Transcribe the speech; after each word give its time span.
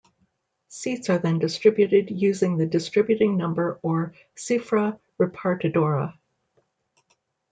Seats 0.67 1.11
are 1.11 1.19
then 1.19 1.37
distributed 1.37 2.09
using 2.09 2.57
the 2.57 2.65
distributing 2.65 3.37
number, 3.37 3.77
or 3.83 4.15
"cifra 4.35 4.99
repartidora". 5.19 6.17